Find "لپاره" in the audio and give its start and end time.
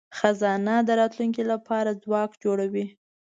1.51-1.99